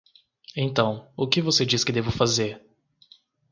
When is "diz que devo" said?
1.63-2.09